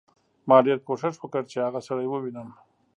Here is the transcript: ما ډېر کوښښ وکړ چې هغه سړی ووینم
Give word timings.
ما 0.47 0.57
ډېر 0.65 0.77
کوښښ 0.87 1.15
وکړ 1.19 1.43
چې 1.51 1.57
هغه 1.65 1.79
سړی 1.87 2.07
ووینم 2.09 2.49